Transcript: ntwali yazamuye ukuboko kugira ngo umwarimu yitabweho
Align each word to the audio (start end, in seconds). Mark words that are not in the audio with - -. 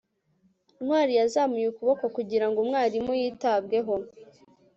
ntwali 0.83 1.13
yazamuye 1.19 1.65
ukuboko 1.67 2.03
kugira 2.15 2.45
ngo 2.47 2.57
umwarimu 2.63 3.11
yitabweho 3.21 3.93